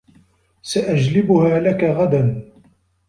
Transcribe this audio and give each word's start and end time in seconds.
سأجلبها 0.61 1.59
لك 1.59 1.83
غدا. 1.83 2.51